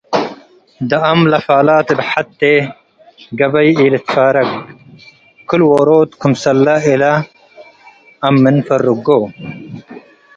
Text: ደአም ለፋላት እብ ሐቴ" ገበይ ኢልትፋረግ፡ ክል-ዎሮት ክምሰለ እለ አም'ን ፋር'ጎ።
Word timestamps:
ደአም 0.89 1.21
ለፋላት 1.31 1.87
እብ 1.93 1.99
ሐቴ" 2.09 2.41
ገበይ 3.39 3.69
ኢልትፋረግ፡ 3.83 4.49
ክል-ዎሮት 5.47 6.11
ክምሰለ 6.21 6.65
እለ 6.91 7.03
አም'ን 8.27 8.57
ፋር'ጎ። 8.67 9.07